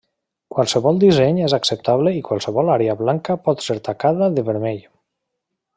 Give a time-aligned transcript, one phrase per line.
[0.53, 4.83] Qualsevol disseny és acceptable i qualsevol àrea blanca pot ser tacada de vermell.